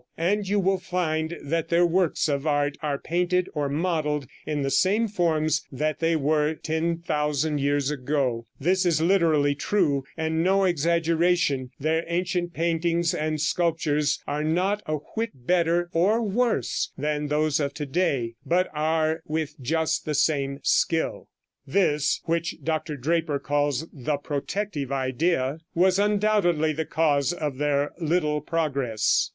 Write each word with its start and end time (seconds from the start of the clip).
And 0.17 0.47
you 0.49 0.59
will 0.59 0.79
find 0.79 1.37
that 1.43 1.69
their 1.69 1.85
works 1.85 2.27
of 2.27 2.47
art 2.47 2.75
are 2.81 2.97
painted 2.97 3.47
or 3.53 3.69
modeled 3.69 4.25
in 4.47 4.63
the 4.63 4.71
same 4.71 5.07
forms 5.07 5.63
that 5.71 5.99
they 5.99 6.15
were 6.15 6.55
10,000 6.55 7.59
years 7.59 7.91
ago. 7.91 8.47
This 8.59 8.83
is 8.83 8.99
literally 8.99 9.53
true, 9.53 10.03
and 10.17 10.43
no 10.43 10.63
exaggeration 10.63 11.69
their 11.79 12.03
ancient 12.07 12.51
paintings 12.55 13.13
and 13.13 13.39
sculptures 13.39 14.19
are 14.27 14.43
not 14.43 14.81
a 14.87 14.95
whit 15.13 15.45
better 15.45 15.87
or 15.93 16.23
worse 16.23 16.91
than 16.97 17.27
those 17.27 17.59
of 17.59 17.71
to 17.75 17.85
day, 17.85 18.33
but 18.43 18.69
are 18.73 19.21
with 19.27 19.53
just 19.61 20.05
the 20.05 20.15
same 20.15 20.59
skill." 20.63 21.27
This, 21.67 22.21
which 22.25 22.55
Dr. 22.63 22.97
Draper 22.97 23.37
calls 23.37 23.85
the 23.93 24.17
"protective 24.17 24.91
idea," 24.91 25.59
was 25.75 25.99
undoubtedly 25.99 26.73
the 26.73 26.85
cause 26.85 27.31
of 27.31 27.59
their 27.59 27.91
little 27.99 28.41
progress. 28.41 29.29